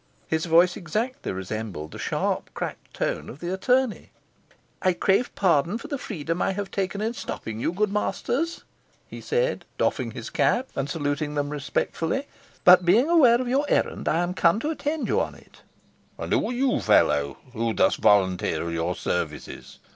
His 0.25 0.47
voice 0.47 0.75
exactly 0.75 1.31
resembled 1.31 1.91
the 1.91 1.99
sharp 1.99 2.49
cracked 2.55 2.91
tones 2.91 3.29
of 3.29 3.39
the 3.39 3.53
attorney. 3.53 4.09
"I 4.81 4.93
crave 4.93 5.29
pardon 5.35 5.77
for 5.77 5.89
the 5.89 5.99
freedom 5.99 6.41
I 6.41 6.53
have 6.53 6.71
taken 6.71 7.01
in 7.01 7.13
stopping 7.13 7.59
you, 7.59 7.71
good 7.71 7.93
masters," 7.93 8.63
he 9.07 9.21
said, 9.21 9.63
doffing 9.77 10.09
his 10.09 10.31
cap, 10.31 10.69
and 10.75 10.89
saluting 10.89 11.35
them 11.35 11.49
respectfully; 11.51 12.25
"but, 12.63 12.83
being 12.83 13.09
aware 13.11 13.39
of 13.39 13.47
your 13.47 13.67
errand, 13.69 14.07
I 14.07 14.23
am 14.23 14.33
come 14.33 14.59
to 14.61 14.71
attend 14.71 15.07
you 15.07 15.21
on 15.21 15.35
it." 15.35 15.61
"And 16.17 16.33
who 16.33 16.49
are 16.49 16.51
you, 16.51 16.79
fellow, 16.79 17.37
who 17.53 17.71
thus 17.75 17.97
volunteer 17.97 18.71
your 18.71 18.95
services?" 18.95 19.77